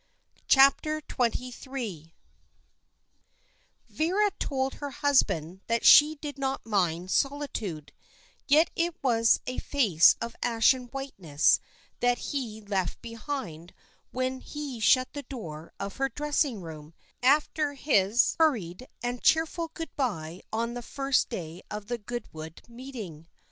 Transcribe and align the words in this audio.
CHAPTER 0.47 1.03
XXIII 1.07 2.15
Vera 3.87 4.31
told 4.39 4.73
her 4.73 4.89
husband 4.89 5.61
that 5.67 5.85
she 5.85 6.15
did 6.15 6.39
not 6.39 6.65
mind 6.65 7.11
solitude; 7.11 7.93
yet 8.47 8.71
it 8.75 8.95
was 9.03 9.41
a 9.45 9.59
face 9.59 10.15
of 10.19 10.35
ashen 10.41 10.85
whiteness 10.85 11.59
that 11.99 12.17
he 12.17 12.61
left 12.61 12.99
behind 13.03 13.75
when 14.09 14.39
he 14.39 14.79
shut 14.79 15.13
the 15.13 15.21
door 15.21 15.71
of 15.79 15.97
her 15.97 16.09
dressing 16.09 16.61
room, 16.63 16.95
after 17.21 17.75
his 17.75 18.35
hurried 18.39 18.87
and 19.03 19.21
cheerful 19.21 19.69
good 19.75 19.95
bye 19.95 20.41
on 20.51 20.73
the 20.73 20.81
first 20.81 21.29
day 21.29 21.61
of 21.69 21.89
the 21.89 21.99
Goodwood 21.99 22.63
meeting. 22.67 23.27